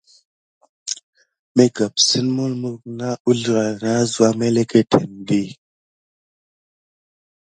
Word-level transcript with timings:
Mi 1.55 1.65
kəpsen 1.75 2.25
melmukdi 2.35 2.91
mulmuk 2.93 2.93
na 2.97 3.09
əzlrah 3.29 3.71
na 3.81 3.91
əsva 4.03 4.27
məleketen 4.39 5.09
di. 5.27 5.43